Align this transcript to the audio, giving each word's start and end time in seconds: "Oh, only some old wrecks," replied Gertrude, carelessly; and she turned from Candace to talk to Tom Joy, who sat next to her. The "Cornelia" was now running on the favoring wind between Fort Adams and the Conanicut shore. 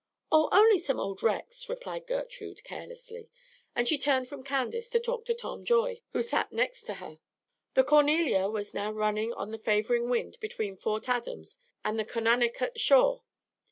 "Oh, 0.31 0.49
only 0.51 0.79
some 0.79 0.99
old 0.99 1.21
wrecks," 1.21 1.69
replied 1.69 2.07
Gertrude, 2.07 2.63
carelessly; 2.63 3.29
and 3.75 3.87
she 3.87 3.99
turned 3.99 4.27
from 4.27 4.43
Candace 4.43 4.89
to 4.89 4.99
talk 4.99 5.25
to 5.25 5.35
Tom 5.35 5.63
Joy, 5.63 6.01
who 6.11 6.23
sat 6.23 6.51
next 6.51 6.85
to 6.85 6.95
her. 6.95 7.19
The 7.75 7.83
"Cornelia" 7.83 8.49
was 8.49 8.73
now 8.73 8.91
running 8.91 9.31
on 9.31 9.51
the 9.51 9.59
favoring 9.59 10.09
wind 10.09 10.39
between 10.39 10.75
Fort 10.75 11.07
Adams 11.07 11.59
and 11.85 11.99
the 11.99 12.05
Conanicut 12.05 12.79
shore. 12.79 13.21